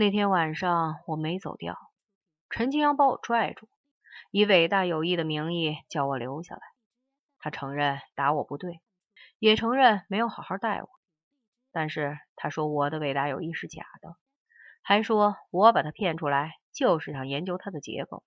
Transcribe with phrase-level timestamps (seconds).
[0.00, 1.76] 那天晚上我没走掉，
[2.48, 3.68] 陈清阳把我拽住，
[4.30, 6.62] 以伟大友谊的名义叫我留下来。
[7.38, 8.80] 他承认打我不对，
[9.38, 10.88] 也承认没有好好待我，
[11.70, 14.16] 但是他说我的伟大友谊是假的，
[14.80, 18.24] 还说我把他骗出来就是想研究他的结构。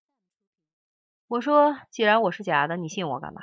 [1.28, 3.42] 我说，既然我是假的，你信我干嘛？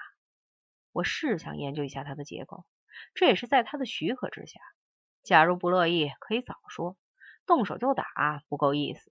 [0.93, 2.65] 我是想研究一下他的结构，
[3.13, 4.61] 这也是在他的许可之下。
[5.25, 6.97] 假如不乐意，可以早说。
[7.51, 8.05] 动手就打
[8.49, 9.11] 不够意思。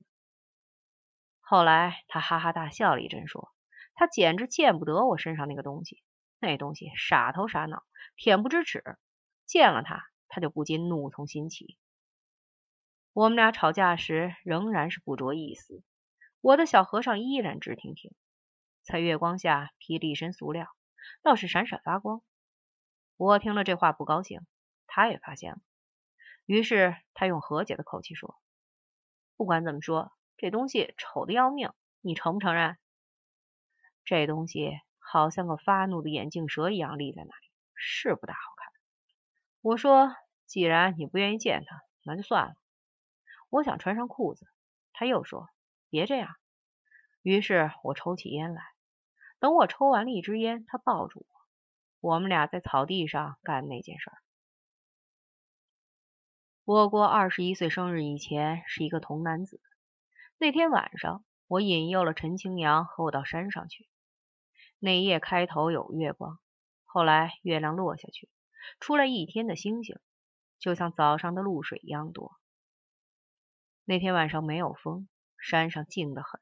[1.42, 3.52] 后来他哈哈大笑了一阵，说
[3.96, 6.02] ：“他简直见不得我身上那个东西，
[6.40, 7.84] 那东西傻头傻脑，
[8.18, 8.82] 恬不知耻。
[9.46, 11.78] 见了他，他就不禁怒从心起。”
[13.12, 15.84] 我们俩吵架时仍然是不着一丝，
[16.40, 18.14] 我的小和尚依然直挺挺，
[18.84, 20.66] 在月光下披了一身塑料，
[21.24, 22.22] 倒是闪闪发光。
[23.18, 24.40] 我听了这话不高兴，
[24.88, 25.60] 他也发现了。
[26.50, 28.36] 于是他用和解的口气说
[29.38, 31.70] ：“不管怎么说，这东西丑的要命，
[32.02, 32.76] 你承不承认？
[34.04, 38.72] 这东西好像个发怒的眼镜蛇一样立在那里，是不大好看。”
[39.62, 40.16] 我说
[40.48, 42.56] ：“既然你不愿意见他，那就算了。”
[43.52, 44.48] 我想穿上裤子，
[44.92, 45.50] 他又说
[45.92, 46.36] ：“别这样。”
[47.22, 48.64] 于是我抽起烟来。
[49.38, 51.28] 等我抽完了一支烟，他抱住
[52.00, 54.12] 我，我们俩在草地上干那件事。
[56.72, 59.60] 我过二十一岁生日以前是一个童男子。
[60.38, 63.90] 那天晚上，我引诱了陈清扬和我到山上去。
[64.78, 66.38] 那夜开头有月光，
[66.86, 68.30] 后来月亮落下去，
[68.80, 69.98] 出来一天的星星，
[70.60, 72.38] 就像早上的露水一样多。
[73.84, 75.10] 那天晚上没有风，
[75.40, 76.40] 山上静得很。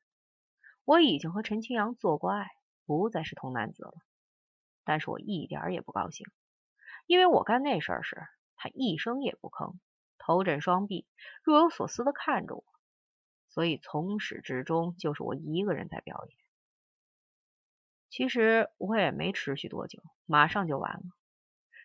[0.83, 2.50] 我已经和陈清扬做过爱，
[2.86, 3.94] 不再是童男子了。
[4.83, 6.28] 但是我一点也不高兴，
[7.05, 9.78] 因为我干那事儿时，他一声也不吭。
[10.28, 11.08] 头枕双臂，
[11.42, 12.66] 若有所思的看着我，
[13.47, 16.38] 所以从始至终就是我一个人在表演。
[18.10, 21.04] 其实我也没持续多久，马上就完了。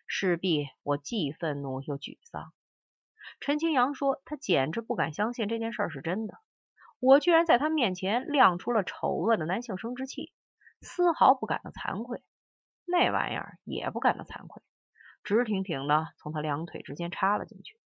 [0.07, 2.51] 势必我既愤怒又沮丧。
[3.39, 6.37] 陈清扬说他简直不敢相信这件事是真的，
[6.99, 10.33] 我居然在他面前亮出了丑恶的男性生殖器，
[10.81, 12.21] 丝毫不感到惭愧。
[12.83, 14.61] 那玩意儿也不感到惭愧，
[15.23, 17.79] 直挺挺的从他两腿之间插了进去。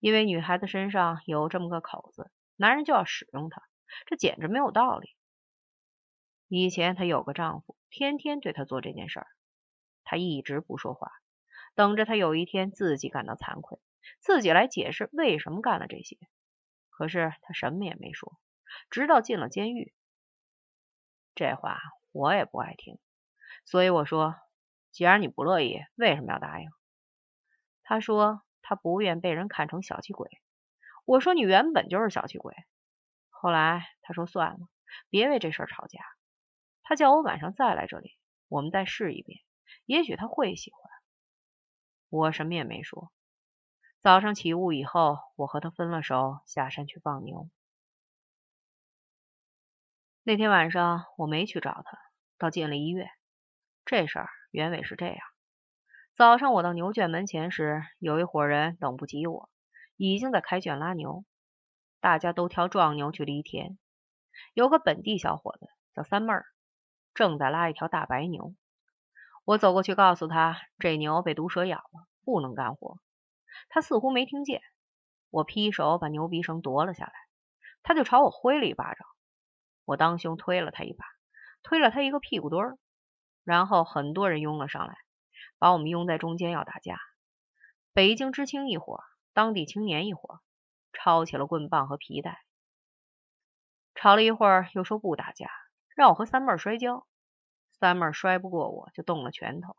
[0.00, 3.62] 因为女孩子身上有这么个口子，男人就要使用它，
[4.06, 5.14] 这简直没有道理。
[6.48, 9.26] 以前她有个丈夫，天天对她做这件事儿，
[10.02, 11.12] 她一直不说话，
[11.74, 13.78] 等着他有一天自己感到惭愧，
[14.18, 16.16] 自己来解释为什么干了这些。
[16.88, 18.40] 可是他什么也没说，
[18.88, 19.92] 直到进了监狱。
[21.34, 21.78] 这话
[22.10, 22.98] 我也不爱听，
[23.66, 24.34] 所以我说
[24.92, 26.70] ：“既然你不乐意，为什么要答应？”
[27.84, 28.42] 他说。
[28.70, 30.30] 他不愿被人看成小气鬼。
[31.04, 32.54] 我说你原本就是小气鬼。
[33.28, 34.68] 后来他说算了，
[35.08, 35.98] 别为这事吵架。
[36.84, 38.16] 他叫我晚上再来这里，
[38.46, 39.40] 我们再试一遍，
[39.86, 40.80] 也许他会喜欢。
[42.10, 43.10] 我什么也没说。
[44.02, 47.50] 早上起雾以后，我和他分了手，下山去放牛。
[50.22, 51.98] 那天晚上我没去找他，
[52.38, 53.10] 倒进了医院。
[53.84, 55.29] 这事儿原委是这样。
[56.16, 59.48] 早上我到牛圈门前时，有一伙人等不及我，
[59.96, 61.24] 已经在开圈拉牛。
[61.98, 63.78] 大家都挑壮牛去犁田。
[64.52, 66.46] 有个本地小伙子叫三妹儿，
[67.14, 68.54] 正在拉一条大白牛。
[69.44, 72.98] 我走过去告诉他，这牛被毒蛇咬了，不能干活。
[73.68, 74.60] 他似乎没听见。
[75.30, 77.12] 我劈手把牛鼻绳夺了下来，
[77.82, 79.06] 他就朝我挥了一巴掌。
[79.86, 81.06] 我当胸推了他一把，
[81.62, 82.78] 推了他一个屁股墩儿，
[83.44, 84.94] 然后很多人拥了上来。
[85.60, 86.98] 把我们拥在中间要打架，
[87.92, 89.04] 北京知青一伙，
[89.34, 90.40] 当地青年一伙，
[90.94, 92.42] 抄起了棍棒和皮带，
[93.94, 95.50] 吵了一会儿，又说不打架，
[95.94, 97.06] 让我和三妹摔跤。
[97.78, 99.76] 三妹摔不过我，就动了拳头，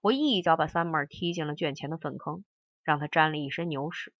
[0.00, 2.42] 我一脚把三妹踢进了圈前的粪坑，
[2.82, 4.14] 让她沾了一身牛屎。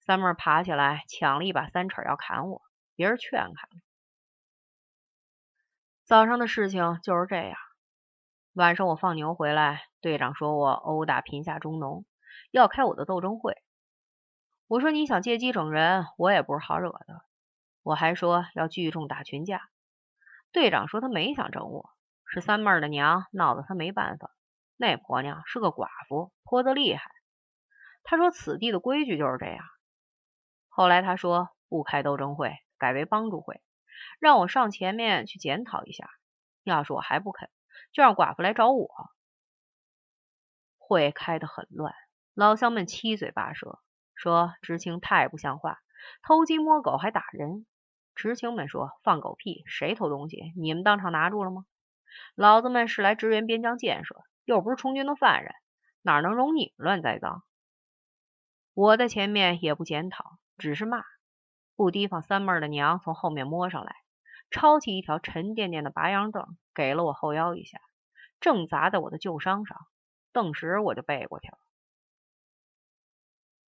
[0.00, 2.60] 三妹爬起来抢了一把三尺要砍我，
[2.96, 3.80] 别人劝开了。
[6.04, 7.67] 早上的事情就是这样。
[8.58, 12.04] 晚上我放牛回来，队长说我殴打贫下中农，
[12.50, 13.62] 要开我的斗争会。
[14.66, 17.22] 我说你想借机整人，我也不是好惹的。
[17.84, 19.70] 我还说要聚众打群架。
[20.50, 21.90] 队长说他没想整我，
[22.26, 24.32] 是三妹的娘闹得他没办法。
[24.76, 27.12] 那婆娘是个寡妇，泼得厉害。
[28.02, 29.64] 他说此地的规矩就是这样。
[30.66, 33.62] 后来他说不开斗争会，改为帮助会，
[34.18, 36.10] 让我上前面去检讨一下。
[36.64, 37.48] 要是我还不肯。
[37.92, 38.88] 就让寡妇来找我。
[40.76, 41.94] 会开得很乱，
[42.34, 43.78] 老乡们七嘴八舌，
[44.14, 45.78] 说知青太不像话，
[46.22, 47.66] 偷鸡摸狗还打人。
[48.14, 50.52] 知青们说放狗屁，谁偷东西？
[50.56, 51.66] 你们当场拿住了吗？
[52.34, 55.54] 老子们是来支援边疆建设，又不是充军的犯人，
[56.02, 57.42] 哪能容你们乱栽赃？
[58.74, 61.04] 我在前面也不检讨，只是骂，
[61.76, 63.94] 不提防三妹的娘从后面摸上来，
[64.50, 67.80] 抄起一条沉甸甸的拔秧凳，给了我后腰一下，
[68.40, 69.76] 正砸在我的旧伤上，
[70.32, 71.58] 顿时我就背过去了。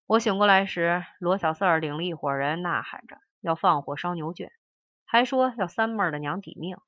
[0.06, 4.50] 我醒过来时，罗小四儿领了一伙人，呐喊着要放火烧牛圈，
[5.04, 6.78] 还说要三妹的娘抵命。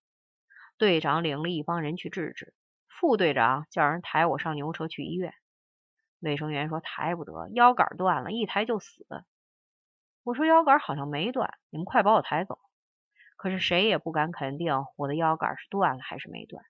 [0.78, 2.54] 队长领了一帮人去制止，
[2.88, 5.34] 副队长叫人抬我上牛车去医院。
[6.18, 9.06] 卫生员说抬不得，腰杆断了，一抬就死。
[10.24, 12.58] 我说腰杆好像没断，你们快把我抬走。
[13.42, 16.64] 可是谁也不敢肯定我的腰杆是断了还是没断，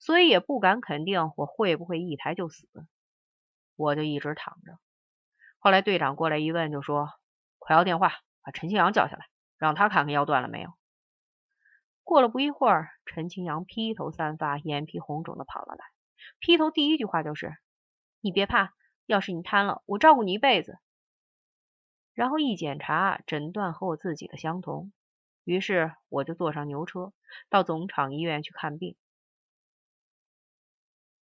[0.00, 2.68] 所以也不敢肯定我会不会一抬就死。
[3.76, 4.80] 我就一直躺着。
[5.60, 7.08] 后来队长过来一问，就说
[7.60, 9.26] 快要电话把陈清阳叫下来，
[9.58, 10.70] 让他看看腰断了没有。
[12.02, 15.84] 过了不一会儿，陈清阳披头散发、眼皮红肿的跑了来，
[16.40, 17.56] 劈头第一句话就是
[18.20, 18.74] ：“你别怕，
[19.06, 20.80] 要是你瘫了，我照顾你一辈子。”
[22.12, 24.90] 然后一检查诊断和我自己的相同，
[25.48, 27.14] 于是我就坐上牛车
[27.48, 28.96] 到总厂医院去看病。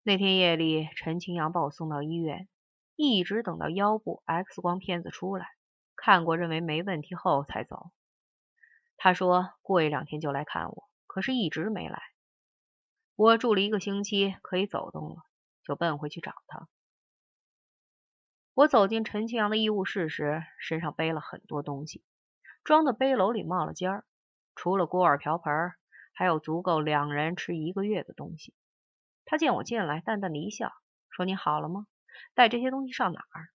[0.02, 2.48] 那天夜里，陈清阳把我送到医院。
[2.96, 5.46] 一直等到腰部 X 光片子出来，
[5.94, 7.90] 看过认为没问题后才走。
[8.96, 12.02] 他说过一两天就来看我，可是一直没来。
[13.16, 15.16] 我住了一个星期，可以走动了，
[15.62, 16.66] 就奔回去找他。
[18.54, 22.02] 我走进陈清阳的医务室时，身上背了很多东西，
[22.62, 24.06] 装的背篓里冒了尖儿。
[24.54, 25.72] 除了锅碗瓢盆，
[26.12, 28.54] 还有足够两人吃一个月的东西。
[29.24, 30.72] 他见我进来，淡淡的一笑，
[31.10, 31.86] 说：“你好了吗？”
[32.34, 33.48] 带这些东西上哪儿？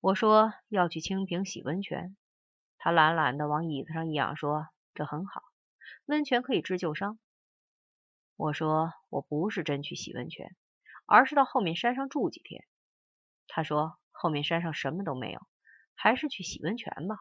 [0.00, 2.16] 我说要去清平洗温泉。
[2.78, 5.42] 他懒懒的往椅子上一仰，说：“这很好，
[6.06, 7.18] 温泉可以治旧伤。”
[8.36, 10.56] 我说我不是真去洗温泉，
[11.06, 12.64] 而是到后面山上住几天。
[13.48, 15.40] 他说后面山上什么都没有，
[15.96, 17.16] 还是去洗温泉吧。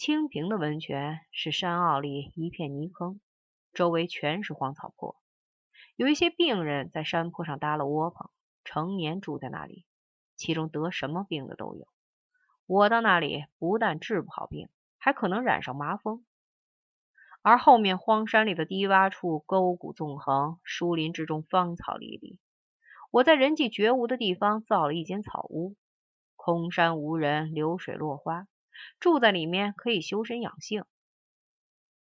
[0.00, 3.20] 清平的温泉是山坳里一片泥坑，
[3.74, 5.14] 周围全是荒草坡。
[5.94, 8.30] 有一些病人在山坡上搭了窝棚，
[8.64, 9.84] 成年住在那里，
[10.36, 11.86] 其中得什么病的都有。
[12.64, 16.24] 我到那里不但治不好病，还可能染上麻风。
[17.42, 22.38] 而后面荒山里的低洼处，沟谷纵横，树林之中芳草离离。
[23.10, 25.76] 我在人迹绝无的地方造了一间草屋，
[26.36, 28.46] 空山无人，流水落花，
[28.98, 30.84] 住在里面可以修身养性。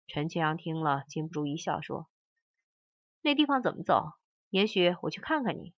[0.06, 2.08] 陈清阳听了，禁不住一笑，说。
[3.22, 4.12] 那地方怎么走？
[4.50, 5.74] 也许我去看看你。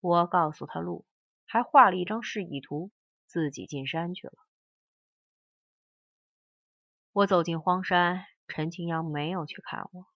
[0.00, 1.06] 我告诉他路，
[1.46, 2.90] 还画了一张示意图，
[3.26, 4.34] 自己进山去了。
[7.12, 10.06] 我走进荒山，陈清阳没有去看我。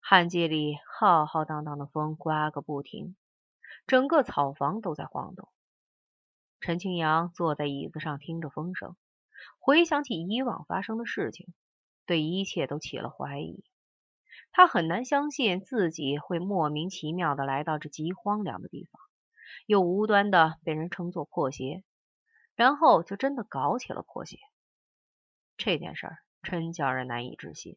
[0.00, 3.16] 旱季里浩浩荡荡的风刮个不停，
[3.86, 5.48] 整个草房都在晃动。
[6.62, 8.94] 陈清阳坐在椅子上听着风声，
[9.58, 11.52] 回想起以往发生的事情，
[12.06, 13.64] 对一切都起了怀疑。
[14.52, 19.02] 他很难相信自己会莫名其妙的来到这极荒凉的地方，
[19.66, 21.82] 又无端的被人称作破鞋，
[22.54, 24.38] 然后就真的搞起了破鞋。
[25.56, 27.76] 这件事儿真叫人难以置信。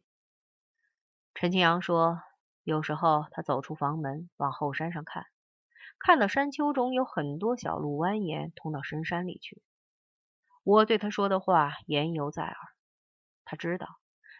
[1.34, 2.20] 陈清阳说，
[2.62, 5.26] 有时候他走出房门，往后山上看，
[5.98, 9.62] 看到山丘中有很多小路蜿蜒，通到深山里去。
[10.62, 12.56] 我对他说的话言犹在耳，
[13.44, 13.86] 他知道。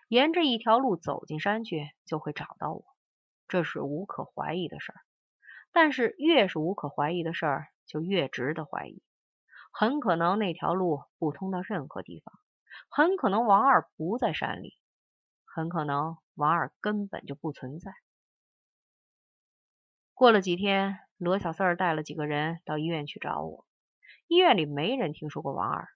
[0.09, 2.85] 沿着一条路走进山去，就会找到我，
[3.49, 5.01] 这是无可怀疑的事儿。
[5.73, 9.03] 但是越是无可怀疑的事儿，就越值得怀疑。
[9.73, 12.33] 很可能那条路不通到任何地方，
[12.89, 14.79] 很可能王二不在山里，
[15.45, 17.93] 很可能王二根本就不存在。
[20.15, 23.65] 过了几天，罗小四带了几个人到医院去找我，
[24.27, 25.89] 医院里没人听说过王二，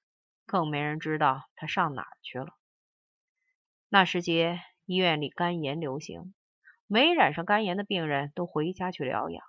[0.46, 2.54] 更没人知道他上哪儿去了。
[3.90, 6.34] 那时节，医院里肝炎流行，
[6.86, 9.44] 没染上肝炎的病人都回家去疗养，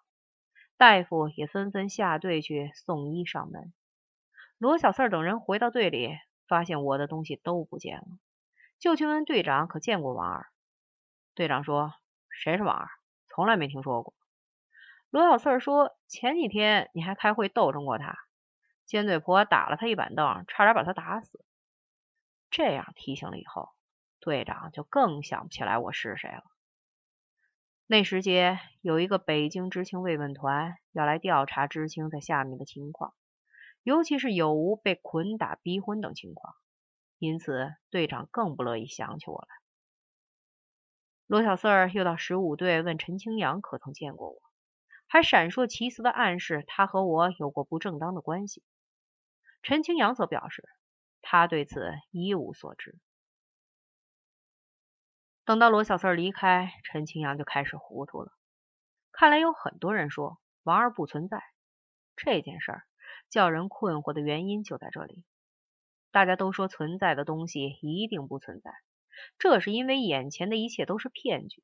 [0.76, 3.74] 大夫也纷纷下队去送医上门。
[4.58, 8.06] 罗小四等人回到队里，发现我的东西都不见了，
[8.78, 10.48] 就去问队长可见过王二。
[11.34, 11.94] 队长说
[12.30, 12.90] ：“谁是王二？
[13.30, 14.14] 从来没听说过。”
[15.12, 18.18] 罗小四说：“前几天你还开会斗争过他，
[18.88, 21.46] 尖嘴婆打了他一板凳，差点把他打死。”
[22.50, 23.70] 这样提醒了以后。
[24.24, 26.44] 队长就更想不起来我是谁了。
[27.88, 33.16] 那时节有一个北京知青慰问团要来调查知青在下面的情况，
[33.82, 36.54] 尤其是有无被捆打、逼婚等情况，
[37.18, 39.48] 因此队长更不乐意想起我来。
[41.26, 44.40] 罗小四又到十五队问陈清扬可曾见过我，
[45.12, 48.64] 还闪烁其词的暗示他和我有过不正当的关系。
[49.62, 50.64] 陈清扬则表示
[51.22, 52.98] 他对此一无所知。
[55.44, 58.32] 等到罗小四离开，陈清扬就开始糊涂了。
[59.12, 61.44] 看来有很多人说王二不存在
[62.16, 62.84] 这件事儿，
[63.30, 65.26] 叫人困惑的原因就在这里。
[66.12, 68.72] 大家都说存在的东西一定不存在。
[69.38, 71.62] 这是因为眼前的一切都是骗局。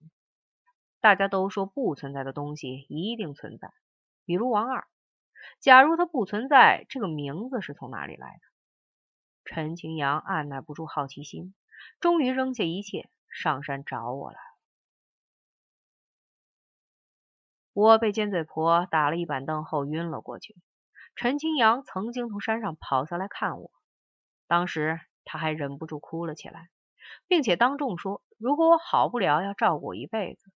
[1.00, 3.72] 大家都说不存在的东西一定存在，
[4.26, 4.88] 比如王二。
[5.60, 8.42] 假如他不存在，这个名字是从哪里来的？
[9.46, 11.54] 陈清扬按耐不住好奇心，
[12.00, 14.42] 终于扔下一切，上山找我来了。
[17.74, 20.56] 我被尖嘴婆打了一板凳后晕了过去。
[21.16, 23.72] 陈清扬曾经从山上跑下来看我，
[24.48, 26.70] 当时他还忍不住哭了起来。
[27.28, 30.52] 并且当众说，如果我好不了，要照顾我一辈子。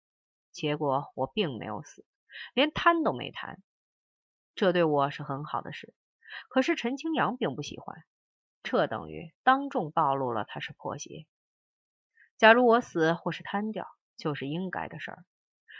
[0.51, 2.05] 结果我并没有死，
[2.53, 3.62] 连瘫都没瘫，
[4.55, 5.93] 这对我是很好的事。
[6.50, 8.03] 可是陈清扬并不喜欢，
[8.63, 11.25] 这等于当众暴露了他是破鞋。
[12.38, 15.25] 假如我死或是瘫掉，就是应该的事儿。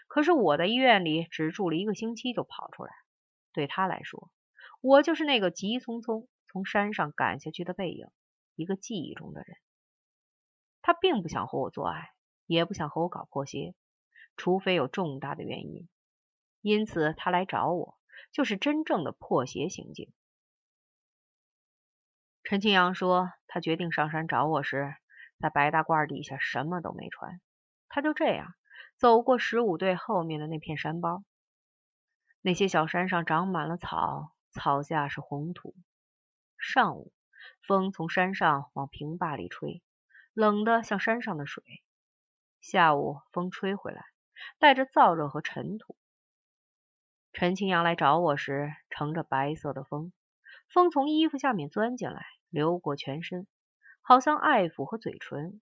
[0.08, 2.92] 可是我在医院里只住了一个星期就跑出来，
[3.54, 4.32] 对他来说，
[4.82, 8.08] 我就是那个急匆匆从山上赶下去的背影，
[8.56, 9.58] 一个记忆中的人。
[10.82, 12.10] 他并不想和我做爱，
[12.46, 13.74] 也不想和我搞破鞋，
[14.42, 15.88] 除非有重大的原因。
[16.62, 18.00] 因此，他来找我，
[18.32, 20.12] 就是真正的破鞋行径。
[22.42, 24.96] 陈清扬说，他决定上山找我时，
[25.38, 27.40] 在白大褂底下什么都没穿，
[27.88, 28.56] 他就这样
[28.98, 31.24] 走过十五队后面的那片山包。
[32.42, 35.76] 那些小山上长满了草，草下是红土。
[36.58, 37.14] 上午，
[37.62, 39.84] 风从山上往平坝里吹。
[40.34, 41.64] 冷的像山上的水。
[42.60, 44.04] 下午风吹回来，
[44.60, 45.96] 带着燥热和尘土。
[47.34, 50.12] 陈清扬来找我时，乘着白色的风，
[50.68, 53.48] 风从衣服下面钻进来，流过全身，
[54.02, 55.62] 好像爱抚和嘴唇。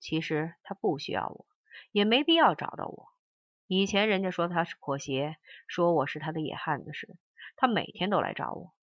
[0.00, 1.46] 其实他不需要我，
[1.90, 3.08] 也没必要找到我。
[3.66, 5.36] 以前人家说他是破鞋，
[5.66, 7.16] 说我是他的野汉子时，
[7.56, 8.74] 他每天都来找我，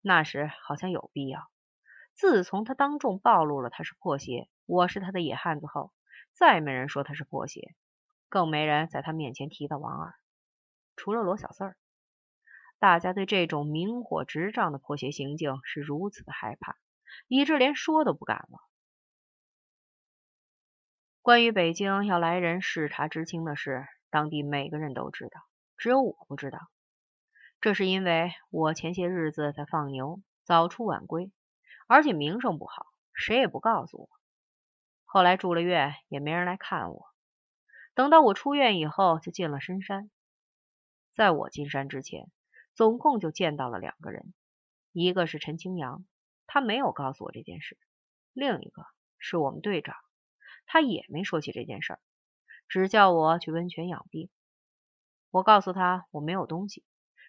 [0.00, 1.50] 那时好像有必要。
[2.14, 5.92] 自从他当众暴露了他是破鞋，我是他的野汉子后，
[6.32, 7.74] 再没人说他是破鞋，
[8.28, 10.14] 更没人在他面前提到王二，
[10.96, 11.76] 除了罗小四儿。
[12.78, 16.76] 大家对这种明火执仗的破鞋行径是如此的害怕，
[17.28, 18.58] 以致连说都不敢了。
[21.22, 25.40] 关于北京要来人视察知青的事，当地每个人都知道，
[25.76, 26.58] 只有我不知道。
[27.60, 31.32] 这是因为我前些日子在放牛，早出晚归。
[31.88, 34.08] 而且名声不好，谁也不告诉我。
[35.04, 37.06] 后来住了院，也没人来看我。
[37.96, 40.10] 等到我出院以后，就进了深山。
[41.14, 42.30] 在我进山之前，
[42.74, 44.34] 总共就见到了两个人，
[44.92, 46.04] 一个是陈清扬，
[46.46, 47.74] 他没有告诉我这件事；
[48.34, 48.84] 另一个
[49.18, 49.96] 是我们队长，
[50.66, 51.98] 他也没说起这件事，
[52.68, 54.28] 只叫我去温泉养病。
[55.30, 56.84] 我告诉他我没有东西，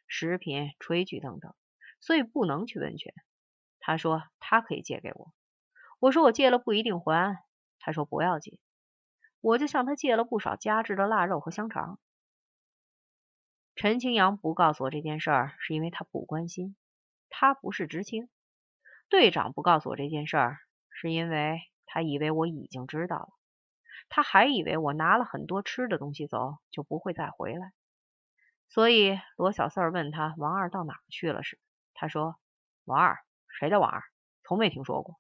[0.06, 1.56] 食品、炊具等等，
[2.02, 3.14] 所以不能去温泉。
[3.80, 5.34] 他说他可以借给我，
[6.00, 7.42] 我说我借了不一定还。
[7.80, 8.60] 他说不要紧，
[9.42, 12.00] 我就向他借了不少加制的腊肉和香肠。
[13.76, 16.76] 陈清扬不告诉我这件事儿，是因为他不关心，
[17.30, 18.30] 他不是知青。
[19.10, 23.30] 队长不告诉我这件事儿，是因为他以为我已经知道了，
[24.10, 27.72] 他还以为我拿了很多吃的东西走就不会再回来。
[28.70, 31.60] 所以罗小四儿问他王二到哪去了时，
[31.94, 32.36] 他说
[32.86, 33.20] 王二。
[33.60, 34.04] 谁的王二？
[34.44, 35.20] 从没听说过。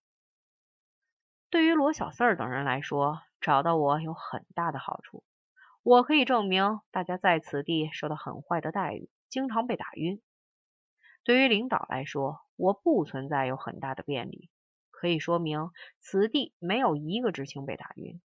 [1.50, 5.24] 对于罗小四儿等人来说，找到我有很大的好处。
[5.82, 10.22] 我可以证明大家在此地受到很坏的待遇，经常被打晕。
[11.24, 14.50] 对于领导来说，我不存在有很大的便利，
[14.92, 18.22] 可以说明此地没有一个知青被打晕。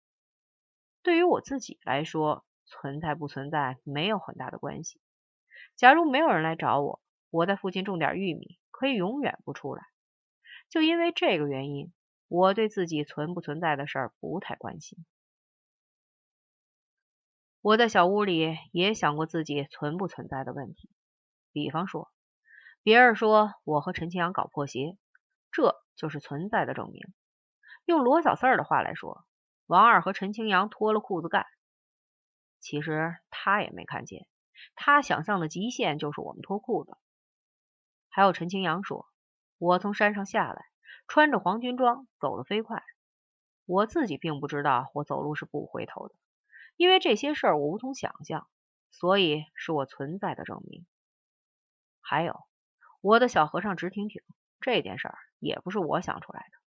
[1.05, 5.01] 对于我自己来说，存在不存在没有很大的关系。
[5.77, 7.01] 假如没有人来找我，
[7.31, 9.85] 我在附近种点玉米，可以永远不出来。
[10.69, 11.93] 就因为这个原因，
[12.35, 15.05] 我对自己存不存在的事儿不太关心。
[17.61, 20.89] 我在小屋里也想过自己存不存在的问题，
[21.53, 22.11] 比方说，
[22.83, 24.97] 别人说我和陈清扬搞破鞋，
[25.51, 27.03] 这就是存在的证明。
[27.85, 29.27] 用罗小四儿的话来说，
[29.67, 31.45] 王二和陈清扬脱了裤子干。
[32.61, 34.27] 其实他也没看见，
[34.75, 36.97] 他想象的极限就是我们脱裤子。
[38.09, 39.07] 还有陈清扬说，
[39.59, 40.65] 我从山上下来，
[41.07, 42.83] 穿着黄军装，走得飞快。
[43.65, 46.15] 我自己并不知道我走路是不回头的，
[46.77, 48.49] 因为这些事儿我无从想象，
[48.91, 50.87] 所以是我存在的证明。
[52.01, 52.41] 还有
[53.01, 54.23] 我的小和尚直挺挺
[54.61, 56.59] 这件事儿，也不是我想出来的。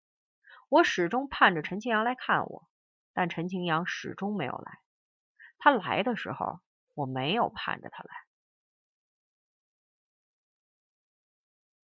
[0.70, 2.68] 我始终盼着陈清扬来看我，
[3.14, 4.80] 但陈清扬始终没有来。
[5.58, 6.60] 他来的时候，
[6.94, 8.25] 我没有盼着他来。